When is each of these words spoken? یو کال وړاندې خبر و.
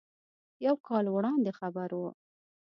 یو 0.65 0.75
کال 0.87 1.05
وړاندې 1.15 1.51
خبر 1.59 1.89
و. 1.99 2.01